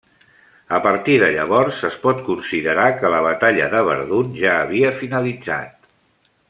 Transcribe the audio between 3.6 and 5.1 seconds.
de Verdun ja havia